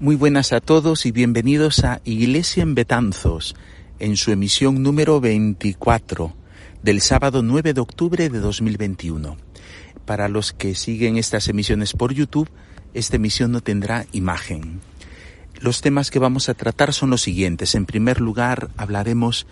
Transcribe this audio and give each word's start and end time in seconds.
Muy 0.00 0.14
buenas 0.14 0.52
a 0.52 0.60
todos 0.60 1.06
y 1.06 1.10
bienvenidos 1.10 1.82
a 1.82 2.00
Iglesia 2.04 2.62
en 2.62 2.76
Betanzos, 2.76 3.56
en 3.98 4.16
su 4.16 4.30
emisión 4.30 4.80
número 4.80 5.20
24 5.20 6.36
del 6.84 7.00
sábado 7.00 7.42
9 7.42 7.74
de 7.74 7.80
octubre 7.80 8.28
de 8.28 8.38
2021. 8.38 9.36
Para 10.04 10.28
los 10.28 10.52
que 10.52 10.76
siguen 10.76 11.16
estas 11.16 11.48
emisiones 11.48 11.94
por 11.94 12.14
YouTube, 12.14 12.48
esta 12.94 13.16
emisión 13.16 13.50
no 13.50 13.60
tendrá 13.60 14.06
imagen. 14.12 14.82
Los 15.60 15.80
temas 15.80 16.12
que 16.12 16.20
vamos 16.20 16.48
a 16.48 16.54
tratar 16.54 16.92
son 16.92 17.10
los 17.10 17.22
siguientes. 17.22 17.74
En 17.74 17.84
primer 17.84 18.20
lugar, 18.20 18.70
hablaremos 18.76 19.48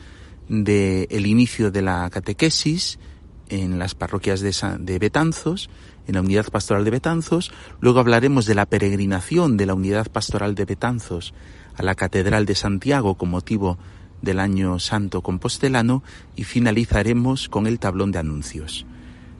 del 0.48 1.08
el 1.10 1.26
inicio 1.26 1.72
de 1.72 1.82
la 1.82 2.08
catequesis 2.08 3.00
en 3.48 3.80
las 3.80 3.96
parroquias 3.96 4.42
de, 4.42 4.54
de 4.78 4.98
Betanzos, 5.00 5.70
en 6.06 6.14
la 6.14 6.20
unidad 6.20 6.46
pastoral 6.46 6.84
de 6.84 6.90
Betanzos. 6.90 7.52
Luego 7.80 8.00
hablaremos 8.00 8.46
de 8.46 8.54
la 8.54 8.66
peregrinación 8.66 9.56
de 9.56 9.66
la 9.66 9.74
unidad 9.74 10.10
pastoral 10.10 10.54
de 10.54 10.64
Betanzos 10.64 11.34
a 11.76 11.82
la 11.82 11.94
Catedral 11.94 12.46
de 12.46 12.54
Santiago 12.54 13.16
con 13.16 13.30
motivo 13.30 13.78
del 14.22 14.40
año 14.40 14.78
santo 14.78 15.20
compostelano 15.22 16.02
y 16.34 16.44
finalizaremos 16.44 17.48
con 17.48 17.66
el 17.66 17.78
tablón 17.78 18.12
de 18.12 18.18
anuncios. 18.18 18.86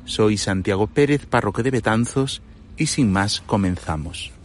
Soy 0.05 0.37
Santiago 0.37 0.87
Pérez, 0.87 1.27
párroco 1.27 1.63
de 1.63 1.71
Betanzos, 1.71 2.43
y 2.77 2.87
sin 2.87 3.11
más 3.11 3.41
comenzamos. 3.41 4.36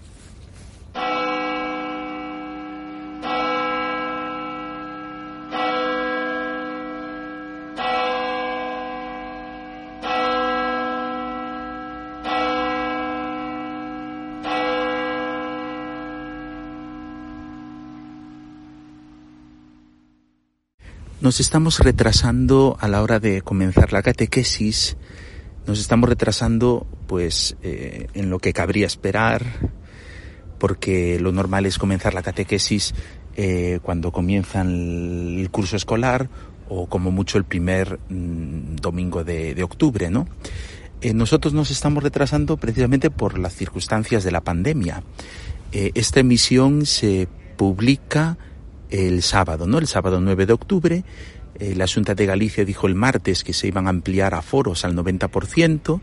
Nos 21.21 21.39
estamos 21.39 21.77
retrasando 21.77 22.77
a 22.79 22.87
la 22.87 23.03
hora 23.03 23.19
de 23.19 23.43
comenzar 23.43 23.93
la 23.93 24.01
catequesis, 24.01 24.97
nos 25.67 25.79
estamos 25.79 26.09
retrasando 26.09 26.87
pues 27.05 27.57
eh, 27.61 28.07
en 28.15 28.31
lo 28.31 28.39
que 28.39 28.53
cabría 28.53 28.87
esperar, 28.87 29.45
porque 30.57 31.19
lo 31.19 31.31
normal 31.31 31.67
es 31.67 31.77
comenzar 31.77 32.15
la 32.15 32.23
catequesis 32.23 32.95
eh, 33.37 33.77
cuando 33.83 34.11
comienzan 34.11 35.37
el 35.37 35.51
curso 35.51 35.75
escolar 35.75 36.27
o 36.69 36.87
como 36.87 37.11
mucho 37.11 37.37
el 37.37 37.43
primer 37.43 37.99
mm, 38.09 38.77
domingo 38.77 39.23
de, 39.23 39.61
octubre, 39.61 40.09
¿no? 40.09 40.27
Eh, 41.01 41.13
nosotros 41.13 41.53
nos 41.53 41.69
estamos 41.69 42.01
retrasando 42.01 42.57
precisamente 42.57 43.11
por 43.11 43.37
las 43.37 43.53
circunstancias 43.53 44.23
de 44.23 44.31
la 44.31 44.41
pandemia. 44.41 45.03
Esta 45.71 46.19
emisión 46.19 46.87
se 46.87 47.27
publica 47.57 48.37
el 48.91 49.23
sábado, 49.23 49.65
¿no? 49.65 49.79
El 49.79 49.87
sábado 49.87 50.21
9 50.21 50.45
de 50.45 50.53
octubre. 50.53 51.03
Eh, 51.55 51.75
la 51.75 51.87
Junta 51.87 52.13
de 52.13 52.25
Galicia 52.25 52.65
dijo 52.65 52.87
el 52.87 52.95
martes 52.95 53.43
que 53.43 53.53
se 53.53 53.67
iban 53.67 53.87
a 53.87 53.89
ampliar 53.89 54.33
a 54.35 54.41
foros 54.41 54.85
al 54.85 54.95
90%, 54.95 56.01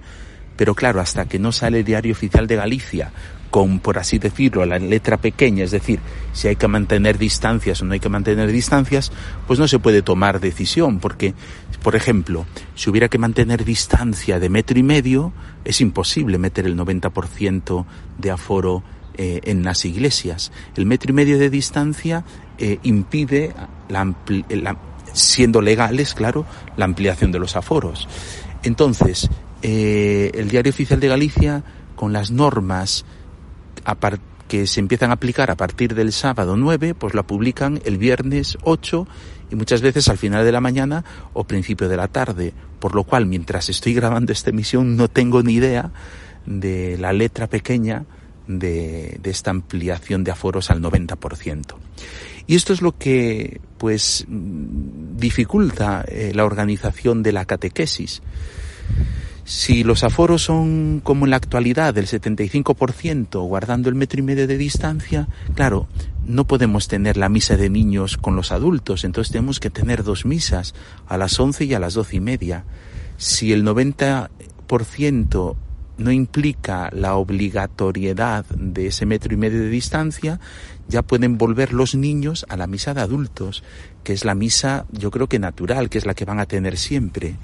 pero 0.56 0.74
claro, 0.74 1.00
hasta 1.00 1.26
que 1.26 1.38
no 1.38 1.52
sale 1.52 1.80
el 1.80 1.84
diario 1.84 2.12
oficial 2.12 2.46
de 2.46 2.56
Galicia 2.56 3.12
con, 3.50 3.80
por 3.80 3.98
así 3.98 4.18
decirlo, 4.18 4.64
la 4.66 4.78
letra 4.78 5.16
pequeña, 5.16 5.64
es 5.64 5.70
decir, 5.70 6.00
si 6.32 6.48
hay 6.48 6.56
que 6.56 6.68
mantener 6.68 7.18
distancias 7.18 7.80
o 7.80 7.84
no 7.84 7.94
hay 7.94 8.00
que 8.00 8.08
mantener 8.08 8.52
distancias, 8.52 9.10
pues 9.46 9.58
no 9.58 9.68
se 9.68 9.78
puede 9.78 10.02
tomar 10.02 10.40
decisión, 10.40 10.98
porque, 10.98 11.34
por 11.82 11.96
ejemplo, 11.96 12.46
si 12.74 12.90
hubiera 12.90 13.08
que 13.08 13.18
mantener 13.18 13.64
distancia 13.64 14.38
de 14.38 14.48
metro 14.48 14.78
y 14.78 14.82
medio, 14.82 15.32
es 15.64 15.80
imposible 15.80 16.38
meter 16.38 16.66
el 16.66 16.76
90% 16.76 17.86
de 18.18 18.30
aforo 18.30 18.82
eh, 19.20 19.40
en 19.50 19.64
las 19.64 19.84
iglesias. 19.84 20.52
El 20.76 20.86
metro 20.86 21.10
y 21.10 21.12
medio 21.12 21.40
de 21.40 21.50
distancia 21.50 22.24
eh, 22.56 22.78
impide, 22.84 23.52
la, 23.88 24.14
la, 24.48 24.78
siendo 25.12 25.60
legales, 25.60 26.14
claro, 26.14 26.46
la 26.76 26.84
ampliación 26.84 27.32
de 27.32 27.40
los 27.40 27.56
aforos. 27.56 28.06
Entonces, 28.62 29.28
eh, 29.62 30.30
el 30.34 30.48
Diario 30.48 30.70
Oficial 30.70 31.00
de 31.00 31.08
Galicia, 31.08 31.64
con 31.96 32.12
las 32.12 32.30
normas 32.30 33.04
que 34.46 34.68
se 34.68 34.78
empiezan 34.78 35.10
a 35.10 35.14
aplicar 35.14 35.50
a 35.50 35.56
partir 35.56 35.96
del 35.96 36.12
sábado 36.12 36.56
9, 36.56 36.94
pues 36.94 37.12
la 37.12 37.24
publican 37.24 37.80
el 37.84 37.98
viernes 37.98 38.56
8 38.62 39.08
y 39.50 39.56
muchas 39.56 39.82
veces 39.82 40.06
al 40.06 40.18
final 40.18 40.44
de 40.44 40.52
la 40.52 40.60
mañana 40.60 41.04
o 41.32 41.42
principio 41.42 41.88
de 41.88 41.96
la 41.96 42.06
tarde. 42.06 42.54
Por 42.78 42.94
lo 42.94 43.02
cual, 43.02 43.26
mientras 43.26 43.68
estoy 43.68 43.94
grabando 43.94 44.30
esta 44.30 44.50
emisión, 44.50 44.96
no 44.96 45.08
tengo 45.08 45.42
ni 45.42 45.54
idea 45.54 45.90
de 46.46 46.96
la 46.98 47.12
letra 47.12 47.48
pequeña 47.48 48.06
de, 48.48 49.18
de 49.22 49.30
esta 49.30 49.50
ampliación 49.50 50.24
de 50.24 50.32
aforos 50.32 50.70
al 50.70 50.82
90%. 50.82 51.76
Y 52.48 52.56
esto 52.56 52.72
es 52.72 52.80
lo 52.80 52.96
que, 52.96 53.60
pues, 53.76 54.24
dificulta 54.26 56.02
eh, 56.08 56.32
la 56.34 56.46
organización 56.46 57.22
de 57.22 57.32
la 57.32 57.44
catequesis. 57.44 58.22
Si 59.44 59.84
los 59.84 60.02
aforos 60.02 60.42
son 60.42 61.00
como 61.04 61.26
en 61.26 61.30
la 61.30 61.36
actualidad 61.36 61.92
del 61.92 62.06
75%, 62.06 63.46
guardando 63.46 63.90
el 63.90 63.94
metro 63.94 64.20
y 64.20 64.22
medio 64.22 64.46
de 64.46 64.56
distancia, 64.56 65.28
claro, 65.54 65.88
no 66.26 66.46
podemos 66.46 66.88
tener 66.88 67.18
la 67.18 67.28
misa 67.28 67.58
de 67.58 67.68
niños 67.68 68.16
con 68.16 68.34
los 68.34 68.50
adultos, 68.50 69.04
entonces 69.04 69.30
tenemos 69.32 69.60
que 69.60 69.68
tener 69.68 70.02
dos 70.02 70.24
misas, 70.24 70.74
a 71.06 71.18
las 71.18 71.38
11 71.38 71.66
y 71.66 71.74
a 71.74 71.80
las 71.80 71.94
doce 71.94 72.16
y 72.16 72.20
media. 72.20 72.64
Si 73.18 73.52
el 73.52 73.62
90% 73.62 75.56
no 75.98 76.12
implica 76.12 76.90
la 76.92 77.16
obligatoriedad 77.16 78.44
de 78.46 78.86
ese 78.86 79.04
metro 79.04 79.34
y 79.34 79.36
medio 79.36 79.60
de 79.60 79.68
distancia, 79.68 80.40
ya 80.88 81.02
pueden 81.02 81.36
volver 81.36 81.74
los 81.74 81.94
niños 81.94 82.46
a 82.48 82.56
la 82.56 82.66
misa 82.66 82.94
de 82.94 83.02
adultos, 83.02 83.62
que 84.04 84.14
es 84.14 84.24
la 84.24 84.34
misa 84.34 84.86
yo 84.90 85.10
creo 85.10 85.28
que 85.28 85.38
natural, 85.38 85.90
que 85.90 85.98
es 85.98 86.06
la 86.06 86.14
que 86.14 86.24
van 86.24 86.40
a 86.40 86.46
tener 86.46 86.78
siempre. 86.78 87.36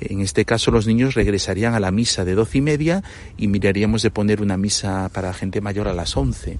En 0.00 0.20
este 0.20 0.44
caso 0.44 0.70
los 0.70 0.86
niños 0.86 1.14
regresarían 1.14 1.74
a 1.74 1.80
la 1.80 1.90
misa 1.90 2.24
de 2.24 2.34
doce 2.34 2.58
y 2.58 2.60
media 2.60 3.02
y 3.36 3.48
miraríamos 3.48 4.02
de 4.02 4.10
poner 4.10 4.40
una 4.40 4.56
misa 4.56 5.10
para 5.12 5.34
gente 5.34 5.60
mayor 5.60 5.88
a 5.88 5.94
las 5.94 6.16
once. 6.16 6.58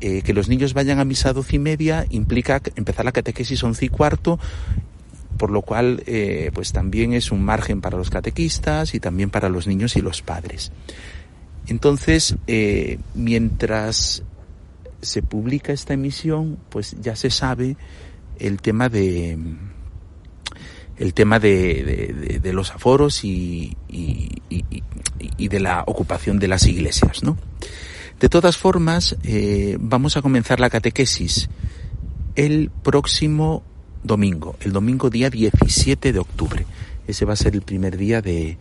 Eh, 0.00 0.20
que 0.22 0.34
los 0.34 0.48
niños 0.48 0.74
vayan 0.74 0.98
a 0.98 1.04
misa 1.04 1.32
doce 1.32 1.56
y 1.56 1.58
media 1.58 2.06
implica 2.10 2.60
empezar 2.76 3.06
la 3.06 3.12
catequesis 3.12 3.64
once 3.64 3.86
y 3.86 3.88
cuarto 3.88 4.38
por 5.36 5.50
lo 5.50 5.62
cual 5.62 6.02
eh, 6.06 6.50
pues 6.54 6.72
también 6.72 7.12
es 7.12 7.32
un 7.32 7.44
margen 7.44 7.80
para 7.80 7.96
los 7.96 8.10
catequistas 8.10 8.94
y 8.94 9.00
también 9.00 9.30
para 9.30 9.48
los 9.48 9.66
niños 9.66 9.96
y 9.96 10.00
los 10.00 10.22
padres. 10.22 10.72
Entonces, 11.66 12.36
eh, 12.46 12.98
mientras 13.14 14.22
se 15.02 15.22
publica 15.22 15.72
esta 15.72 15.94
emisión, 15.94 16.58
pues 16.68 16.96
ya 17.00 17.16
se 17.16 17.30
sabe 17.30 17.76
el 18.38 18.60
tema 18.60 18.88
de 18.88 19.38
el 20.98 21.12
tema 21.12 21.38
de, 21.38 22.14
de, 22.18 22.40
de 22.40 22.52
los 22.54 22.70
aforos 22.70 23.22
y, 23.22 23.76
y, 23.88 24.42
y, 24.48 24.64
y, 25.36 25.48
de 25.48 25.60
la 25.60 25.84
ocupación 25.86 26.38
de 26.38 26.48
las 26.48 26.66
iglesias, 26.66 27.22
¿no? 27.22 27.36
De 28.18 28.30
todas 28.30 28.56
formas, 28.56 29.14
eh, 29.22 29.76
vamos 29.78 30.16
a 30.16 30.22
comenzar 30.22 30.58
la 30.58 30.70
catequesis 30.70 31.50
el 32.34 32.70
próximo 32.82 33.62
domingo, 34.06 34.56
el 34.60 34.72
domingo 34.72 35.10
día 35.10 35.30
17 35.30 36.12
de 36.12 36.18
octubre. 36.18 36.66
Ese 37.06 37.24
va 37.24 37.34
a 37.34 37.36
ser 37.36 37.54
el 37.54 37.62
primer 37.62 37.96
día 37.96 38.22
de, 38.22 38.58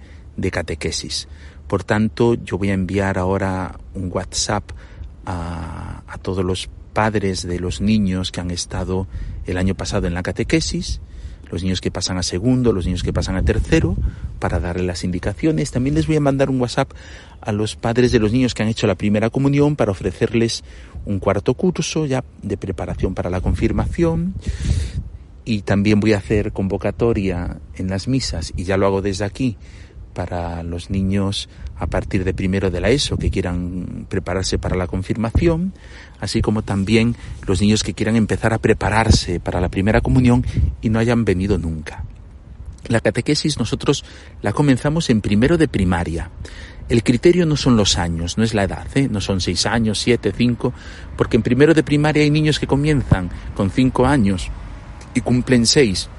catequesis. 0.51 1.27
Por 1.67 1.83
tanto, 1.83 2.35
yo 2.35 2.57
voy 2.57 2.69
a 2.69 2.73
enviar 2.73 3.17
ahora 3.17 3.79
un 3.93 4.11
WhatsApp 4.11 4.71
a, 5.25 6.03
a 6.07 6.17
todos 6.19 6.45
los 6.45 6.69
padres 6.93 7.47
de 7.47 7.59
los 7.59 7.81
niños 7.81 8.31
que 8.31 8.41
han 8.41 8.51
estado 8.51 9.07
el 9.45 9.57
año 9.57 9.75
pasado 9.75 10.07
en 10.07 10.13
la 10.13 10.23
catequesis, 10.23 11.01
los 11.51 11.63
niños 11.63 11.81
que 11.81 11.91
pasan 11.91 12.17
a 12.17 12.23
segundo, 12.23 12.71
los 12.71 12.85
niños 12.85 13.03
que 13.03 13.13
pasan 13.13 13.35
a 13.35 13.43
tercero, 13.43 13.95
para 14.39 14.59
darle 14.59 14.83
las 14.83 15.03
indicaciones. 15.03 15.71
También 15.71 15.95
les 15.95 16.07
voy 16.07 16.15
a 16.15 16.21
mandar 16.21 16.49
un 16.49 16.59
WhatsApp 16.59 16.91
a 17.41 17.51
los 17.51 17.75
padres 17.75 18.11
de 18.11 18.19
los 18.19 18.31
niños 18.31 18.53
que 18.53 18.63
han 18.63 18.69
hecho 18.69 18.87
la 18.87 18.95
primera 18.95 19.29
comunión 19.29 19.75
para 19.75 19.91
ofrecerles 19.91 20.63
un 21.05 21.19
cuarto 21.19 21.53
curso 21.53 22.05
ya 22.05 22.23
de 22.41 22.57
preparación 22.57 23.13
para 23.13 23.29
la 23.29 23.41
confirmación 23.41 24.33
y 25.45 25.61
también 25.61 25.99
voy 25.99 26.13
a 26.13 26.17
hacer 26.17 26.51
convocatoria 26.51 27.59
en 27.75 27.87
las 27.87 28.07
misas 28.07 28.51
y 28.57 28.63
ya 28.63 28.77
lo 28.77 28.87
hago 28.87 29.01
desde 29.01 29.25
aquí 29.25 29.57
para 30.13 30.63
los 30.63 30.89
niños 30.89 31.49
a 31.77 31.87
partir 31.87 32.23
de 32.23 32.33
primero 32.33 32.71
de 32.71 32.81
la 32.81 32.89
ESO 32.89 33.17
que 33.17 33.29
quieran 33.29 34.07
prepararse 34.09 34.57
para 34.57 34.75
la 34.75 34.87
confirmación, 34.87 35.73
así 36.19 36.41
como 36.41 36.63
también 36.63 37.15
los 37.45 37.61
niños 37.61 37.83
que 37.83 37.93
quieran 37.93 38.15
empezar 38.15 38.53
a 38.53 38.57
prepararse 38.57 39.39
para 39.39 39.61
la 39.61 39.69
primera 39.69 40.01
comunión 40.01 40.45
y 40.81 40.89
no 40.89 40.99
hayan 40.99 41.25
venido 41.25 41.57
nunca. 41.57 42.05
La 42.87 43.01
catequesis 43.01 43.59
nosotros 43.59 44.05
la 44.41 44.53
comenzamos 44.53 45.09
en 45.09 45.21
primero 45.21 45.57
de 45.57 45.67
primaria. 45.67 46.31
El 46.87 47.03
criterio 47.03 47.45
no 47.45 47.57
son 47.57 47.75
los 47.75 47.97
años, 47.97 48.37
no 48.37 48.43
es 48.43 48.53
la 48.53 48.63
edad, 48.63 48.87
¿eh? 48.95 49.09
no 49.11 49.19
son 49.19 49.41
seis 49.41 49.65
años, 49.65 49.99
siete, 49.99 50.31
cinco, 50.35 50.71
porque 51.17 51.35
en 51.35 51.43
primero 51.43 51.73
de 51.73 51.83
primaria 51.83 52.23
hay 52.23 52.29
niños 52.29 52.59
que 52.59 52.67
comienzan 52.67 53.31
con 53.55 53.69
cinco 53.69 54.05
años 54.05 54.49
y 55.15 55.21
cumplen 55.21 55.65
seis 55.65 56.09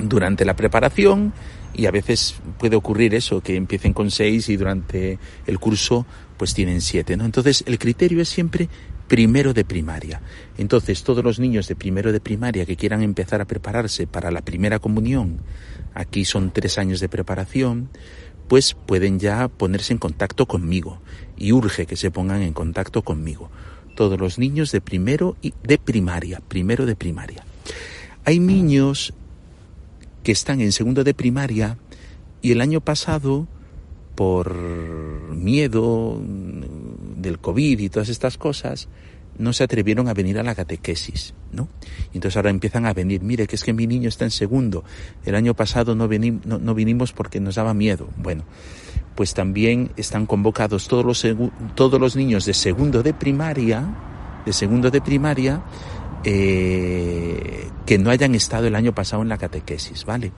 durante 0.00 0.44
la 0.44 0.56
preparación 0.56 1.32
y 1.74 1.86
a 1.86 1.90
veces 1.90 2.34
puede 2.58 2.76
ocurrir 2.76 3.14
eso, 3.14 3.40
que 3.40 3.54
empiecen 3.56 3.92
con 3.92 4.10
seis 4.10 4.48
y 4.48 4.56
durante 4.56 5.18
el 5.46 5.58
curso 5.60 6.04
pues 6.36 6.54
tienen 6.54 6.80
siete, 6.80 7.16
¿no? 7.16 7.24
Entonces 7.24 7.62
el 7.66 7.78
criterio 7.78 8.20
es 8.20 8.28
siempre 8.28 8.68
primero 9.06 9.52
de 9.52 9.64
primaria. 9.64 10.22
Entonces, 10.56 11.02
todos 11.02 11.22
los 11.22 11.38
niños 11.38 11.68
de 11.68 11.76
primero 11.76 12.12
de 12.12 12.20
primaria 12.20 12.64
que 12.64 12.76
quieran 12.76 13.02
empezar 13.02 13.40
a 13.42 13.44
prepararse 13.44 14.06
para 14.06 14.30
la 14.30 14.40
primera 14.40 14.78
comunión, 14.78 15.40
aquí 15.92 16.24
son 16.24 16.50
tres 16.50 16.78
años 16.78 16.98
de 16.98 17.10
preparación, 17.10 17.90
pues 18.48 18.74
pueden 18.74 19.18
ya 19.18 19.48
ponerse 19.48 19.92
en 19.92 19.98
contacto 19.98 20.46
conmigo 20.46 21.00
y 21.36 21.52
urge 21.52 21.84
que 21.84 21.96
se 21.96 22.10
pongan 22.10 22.42
en 22.42 22.54
contacto 22.54 23.02
conmigo. 23.02 23.50
Todos 23.96 24.18
los 24.18 24.38
niños 24.38 24.72
de 24.72 24.80
primero 24.80 25.36
y 25.42 25.52
de 25.62 25.76
primaria, 25.76 26.40
primero 26.48 26.86
de 26.86 26.96
primaria. 26.96 27.44
Hay 28.24 28.38
niños 28.38 29.14
que 30.22 30.32
están 30.32 30.60
en 30.60 30.72
segundo 30.72 31.04
de 31.04 31.14
primaria 31.14 31.78
y 32.40 32.52
el 32.52 32.60
año 32.60 32.80
pasado 32.80 33.46
por 34.14 34.54
miedo 35.32 36.20
del 37.16 37.38
COVID 37.38 37.78
y 37.80 37.88
todas 37.88 38.08
estas 38.08 38.36
cosas, 38.36 38.88
no 39.38 39.52
se 39.52 39.64
atrevieron 39.64 40.08
a 40.08 40.14
venir 40.14 40.38
a 40.38 40.42
la 40.42 40.54
catequesis, 40.54 41.34
¿no? 41.52 41.68
Y 42.12 42.18
entonces 42.18 42.36
ahora 42.36 42.50
empiezan 42.50 42.84
a 42.84 42.92
venir, 42.92 43.22
mire 43.22 43.46
que 43.46 43.56
es 43.56 43.64
que 43.64 43.72
mi 43.72 43.86
niño 43.86 44.08
está 44.08 44.24
en 44.24 44.30
segundo, 44.30 44.84
el 45.24 45.34
año 45.34 45.54
pasado 45.54 45.94
no, 45.94 46.06
no, 46.06 46.74
vinimos 46.74 47.12
porque 47.12 47.40
nos 47.40 47.54
daba 47.54 47.72
miedo. 47.72 48.08
Bueno, 48.18 48.44
pues 49.14 49.32
también 49.32 49.90
están 49.96 50.26
convocados 50.26 50.86
todos 50.88 51.04
los, 51.04 51.26
todos 51.74 52.00
los 52.00 52.14
niños 52.14 52.44
de 52.44 52.54
segundo 52.54 53.02
de 53.02 53.14
primaria, 53.14 54.42
de 54.44 54.52
segundo 54.52 54.90
de 54.90 55.00
primaria, 55.00 55.62
eh, 56.24 57.68
que 57.86 57.98
no 57.98 58.10
hayan 58.10 58.34
estado 58.34 58.66
el 58.66 58.74
año 58.74 58.94
pasado 58.94 59.22
en 59.22 59.28
la 59.28 59.38
catequesis, 59.38 60.04
¿vale? 60.04 60.32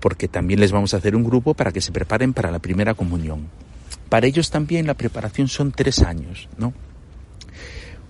Porque 0.00 0.28
también 0.28 0.60
les 0.60 0.72
vamos 0.72 0.94
a 0.94 0.98
hacer 0.98 1.16
un 1.16 1.24
grupo 1.24 1.54
para 1.54 1.72
que 1.72 1.80
se 1.80 1.92
preparen 1.92 2.32
para 2.32 2.50
la 2.50 2.58
primera 2.58 2.94
comunión. 2.94 3.48
Para 4.08 4.26
ellos 4.26 4.50
también 4.50 4.86
la 4.86 4.94
preparación 4.94 5.48
son 5.48 5.72
tres 5.72 6.00
años, 6.02 6.48
¿no? 6.58 6.72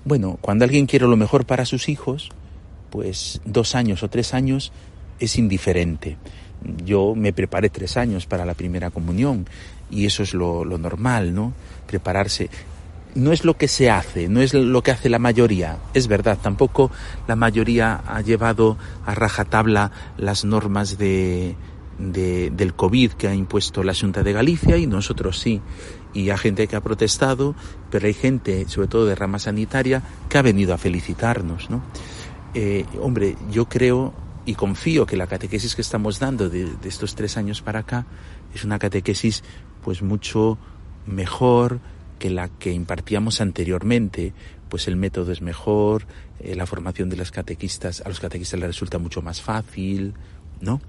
Bueno, 0.04 0.38
cuando 0.40 0.64
alguien 0.64 0.87
quiere 0.87 1.06
lo 1.06 1.16
mejor 1.16 1.46
para 1.46 1.64
sus 1.64 1.88
hijos, 1.88 2.31
pues 2.90 3.40
dos 3.44 3.75
años 3.75 4.02
o 4.02 4.08
tres 4.08 4.34
años 4.34 4.72
es 5.19 5.37
indiferente. 5.37 6.16
Yo 6.84 7.14
me 7.14 7.32
preparé 7.32 7.70
tres 7.70 7.96
años 7.96 8.26
para 8.26 8.44
la 8.44 8.54
primera 8.54 8.90
comunión 8.90 9.46
y 9.90 10.06
eso 10.06 10.22
es 10.22 10.34
lo, 10.34 10.64
normal, 10.64 11.34
¿no? 11.34 11.52
Prepararse 11.87 12.50
no 13.16 13.32
es 13.32 13.44
lo 13.44 13.56
que 13.56 13.66
se 13.66 13.90
hace, 13.90 14.28
no 14.28 14.40
es 14.40 14.54
lo 14.54 14.82
que 14.82 14.92
hace 14.92 15.08
la 15.08 15.18
mayoría. 15.18 15.78
Es 15.94 16.06
verdad, 16.06 16.38
tampoco 16.40 16.90
la 17.26 17.34
mayoría 17.34 18.02
ha 18.06 18.20
llevado 18.20 18.76
a 19.04 19.14
rajatabla 19.14 19.90
las 20.16 20.44
normas 20.44 20.98
de, 20.98 21.56
del 21.98 22.74
COVID 22.74 23.12
que 23.12 23.26
ha 23.28 23.34
impuesto 23.34 23.82
la 23.82 23.94
Junta 23.94 24.22
de 24.22 24.32
Galicia 24.32 24.76
y 24.76 24.86
nosotros 24.86 25.38
sí 25.40 25.60
y 26.16 26.30
hay 26.30 26.38
gente 26.38 26.66
que 26.66 26.76
ha 26.76 26.80
protestado, 26.80 27.54
pero 27.90 28.06
hay 28.06 28.14
gente, 28.14 28.66
sobre 28.68 28.88
todo 28.88 29.04
de 29.04 29.14
rama 29.14 29.38
sanitaria, 29.38 30.02
que 30.30 30.38
ha 30.38 30.42
venido 30.42 30.72
a 30.72 30.78
felicitarnos, 30.78 31.68
¿no? 31.68 31.82
Eh, 32.54 32.86
hombre, 33.02 33.36
yo 33.50 33.68
creo 33.68 34.14
y 34.46 34.54
confío 34.54 35.04
que 35.04 35.16
la 35.16 35.26
catequesis 35.26 35.74
que 35.74 35.82
estamos 35.82 36.18
dando 36.18 36.48
de, 36.48 36.70
estos 36.84 37.14
tres 37.14 37.36
años 37.36 37.60
para 37.60 37.80
acá 37.80 38.06
es 38.54 38.64
una 38.64 38.78
catequesis 38.78 39.44
pues 39.84 40.00
mucho 40.00 40.56
mejor 41.04 41.80
que 42.18 42.30
la 42.30 42.48
que 42.48 42.72
impartíamos 42.72 43.40
anteriormente, 43.40 44.32
pues 44.68 44.88
el 44.88 44.96
método 44.96 45.32
es 45.32 45.42
mejor, 45.42 46.06
eh, 46.40 46.54
la 46.54 46.66
formación 46.66 47.08
de 47.08 47.16
los 47.16 47.30
catequistas, 47.30 48.02
a 48.04 48.08
los 48.08 48.20
catequistas 48.20 48.60
les 48.60 48.68
resulta 48.68 48.98
mucho 48.98 49.22
más 49.22 49.40
fácil, 49.40 50.14
¿no? 50.60 50.80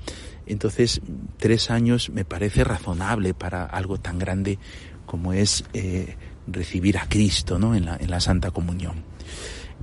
Entonces, 0.46 1.02
tres 1.38 1.70
años 1.70 2.10
me 2.10 2.26
parece 2.26 2.64
razonable 2.64 3.34
para 3.34 3.66
algo 3.66 4.00
tan 4.00 4.18
grande 4.18 4.60
como 5.06 5.34
es 5.34 5.66
eh, 5.74 6.16
recibir 6.48 6.98
a 6.98 7.08
Cristo 7.08 7.60
¿no? 7.60 7.76
en, 7.76 7.86
la, 7.86 7.98
en 7.98 8.10
la 8.10 8.20
Santa 8.20 8.52
Comunión. 8.52 9.04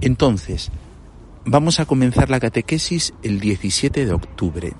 Entonces, 0.00 0.70
vamos 1.44 1.81
a 1.81 1.87
comenzar 1.87 2.31
la 2.31 2.41
catequesis 2.41 3.12
el 3.23 3.41
17 3.41 4.06
de 4.06 4.12
octubre. 4.12 4.73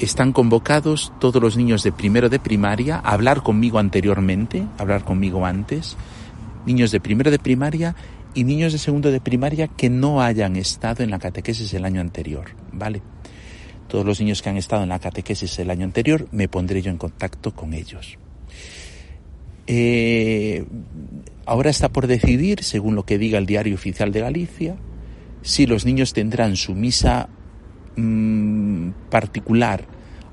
Están 0.00 0.32
convocados 0.32 1.12
todos 1.20 1.42
los 1.42 1.58
niños 1.58 1.82
de 1.82 1.92
primero 1.92 2.30
de 2.30 2.38
primaria 2.38 2.96
a 2.96 3.12
hablar 3.12 3.42
conmigo 3.42 3.78
anteriormente, 3.78 4.64
hablar 4.78 5.04
conmigo 5.04 5.44
antes, 5.44 5.94
niños 6.64 6.90
de 6.90 7.00
primero 7.00 7.30
de 7.30 7.38
primaria 7.38 7.94
y 8.32 8.44
niños 8.44 8.72
de 8.72 8.78
segundo 8.78 9.10
de 9.10 9.20
primaria 9.20 9.68
que 9.68 9.90
no 9.90 10.22
hayan 10.22 10.56
estado 10.56 11.02
en 11.04 11.10
la 11.10 11.18
catequesis 11.18 11.74
el 11.74 11.84
año 11.84 12.00
anterior, 12.00 12.46
¿vale? 12.72 13.02
Todos 13.88 14.06
los 14.06 14.18
niños 14.20 14.40
que 14.40 14.48
han 14.48 14.56
estado 14.56 14.84
en 14.84 14.88
la 14.88 15.00
catequesis 15.00 15.58
el 15.58 15.70
año 15.70 15.84
anterior, 15.84 16.26
me 16.32 16.48
pondré 16.48 16.80
yo 16.80 16.90
en 16.90 16.96
contacto 16.96 17.54
con 17.54 17.74
ellos. 17.74 18.16
Eh, 19.66 20.64
ahora 21.44 21.68
está 21.68 21.90
por 21.90 22.06
decidir, 22.06 22.64
según 22.64 22.94
lo 22.94 23.04
que 23.04 23.18
diga 23.18 23.36
el 23.36 23.44
Diario 23.44 23.74
Oficial 23.74 24.12
de 24.12 24.20
Galicia, 24.20 24.76
si 25.42 25.66
los 25.66 25.84
niños 25.84 26.14
tendrán 26.14 26.56
su 26.56 26.74
misa 26.74 27.28
mm, 28.00 29.10
particular 29.10 29.84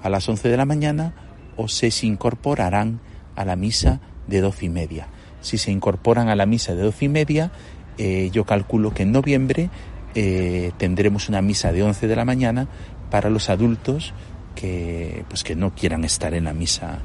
a 0.01 0.09
las 0.09 0.27
11 0.27 0.49
de 0.49 0.57
la 0.57 0.65
mañana 0.65 1.13
o 1.55 1.67
se 1.67 1.89
incorporarán 2.03 2.99
a 3.35 3.45
la 3.45 3.55
misa 3.55 3.99
de 4.27 4.41
doce 4.41 4.65
y 4.65 4.69
media. 4.69 5.07
Si 5.41 5.57
se 5.57 5.71
incorporan 5.71 6.29
a 6.29 6.35
la 6.35 6.45
misa 6.45 6.75
de 6.75 6.83
doce 6.83 7.05
y 7.05 7.09
media, 7.09 7.51
eh, 7.97 8.29
yo 8.31 8.45
calculo 8.45 8.93
que 8.93 9.03
en 9.03 9.11
noviembre 9.11 9.69
eh, 10.15 10.71
tendremos 10.77 11.29
una 11.29 11.41
misa 11.41 11.71
de 11.71 11.83
11 11.83 12.07
de 12.07 12.15
la 12.15 12.25
mañana 12.25 12.67
para 13.09 13.29
los 13.29 13.49
adultos 13.49 14.13
que 14.55 15.23
pues 15.29 15.43
que 15.43 15.55
no 15.55 15.73
quieran 15.75 16.03
estar 16.03 16.33
en 16.33 16.45
la 16.45 16.53
misa 16.53 16.99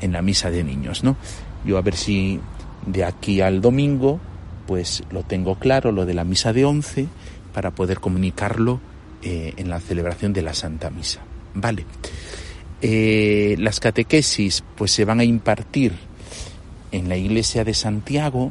en 0.00 0.12
la 0.12 0.22
misa 0.22 0.50
de 0.50 0.64
niños, 0.64 1.04
¿no? 1.04 1.16
Yo 1.64 1.78
a 1.78 1.82
ver 1.82 1.94
si 1.94 2.40
de 2.86 3.04
aquí 3.04 3.40
al 3.40 3.60
domingo, 3.60 4.18
pues 4.66 5.02
lo 5.10 5.22
tengo 5.22 5.56
claro, 5.56 5.92
lo 5.92 6.06
de 6.06 6.14
la 6.14 6.24
misa 6.24 6.52
de 6.52 6.64
once, 6.64 7.06
para 7.52 7.70
poder 7.72 8.00
comunicarlo 8.00 8.80
eh, 9.22 9.52
en 9.58 9.68
la 9.68 9.80
celebración 9.80 10.32
de 10.32 10.40
la 10.40 10.54
Santa 10.54 10.88
Misa. 10.88 11.20
Vale. 11.52 11.84
Eh, 12.80 13.54
las 13.58 13.78
catequesis 13.78 14.64
pues 14.76 14.92
se 14.92 15.04
van 15.04 15.20
a 15.20 15.24
impartir 15.24 15.92
en 16.90 17.10
la 17.10 17.18
iglesia 17.18 17.62
de 17.62 17.74
Santiago, 17.74 18.50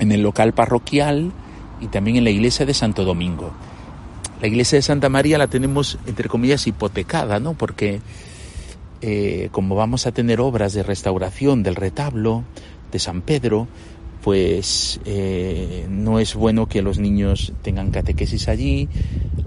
en 0.00 0.10
el 0.10 0.22
local 0.22 0.54
parroquial 0.54 1.30
y 1.80 1.86
también 1.86 2.16
en 2.16 2.24
la 2.24 2.30
iglesia 2.30 2.66
de 2.66 2.74
Santo 2.74 3.04
Domingo. 3.04 3.52
La 4.40 4.48
iglesia 4.48 4.76
de 4.76 4.82
Santa 4.82 5.08
María 5.08 5.38
la 5.38 5.46
tenemos, 5.46 6.00
entre 6.04 6.28
comillas, 6.28 6.66
hipotecada, 6.66 7.38
¿no? 7.38 7.54
Porque 7.54 8.00
eh, 9.02 9.50
como 9.52 9.76
vamos 9.76 10.08
a 10.08 10.12
tener 10.12 10.40
obras 10.40 10.72
de 10.72 10.82
restauración 10.82 11.62
del 11.62 11.76
retablo 11.76 12.42
de 12.90 12.98
San 12.98 13.22
Pedro, 13.22 13.68
pues 14.24 14.98
no 15.88 16.18
es 16.18 16.34
bueno 16.34 16.66
que 16.66 16.82
los 16.82 16.98
niños 16.98 17.52
tengan 17.62 17.92
catequesis 17.92 18.48
allí, 18.48 18.88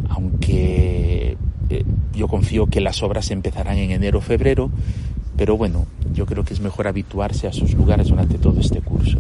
aunque 0.09 1.37
eh, 1.69 1.85
yo 2.13 2.27
confío 2.27 2.67
que 2.67 2.81
las 2.81 3.01
obras 3.03 3.31
empezarán 3.31 3.77
en 3.77 3.91
enero 3.91 4.19
o 4.19 4.21
febrero, 4.21 4.69
pero 5.37 5.55
bueno, 5.55 5.85
yo 6.13 6.25
creo 6.25 6.43
que 6.43 6.53
es 6.53 6.59
mejor 6.59 6.87
habituarse 6.87 7.47
a 7.47 7.53
sus 7.53 7.73
lugares 7.73 8.07
durante 8.07 8.37
todo 8.37 8.59
este 8.59 8.81
curso. 8.81 9.17